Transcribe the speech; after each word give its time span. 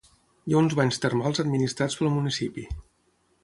Hi 0.51 0.55
ha 0.55 0.61
uns 0.61 0.75
banys 0.79 0.97
termals 1.03 1.43
administrats 1.45 1.99
pel 2.01 2.13
municipi. 2.17 2.69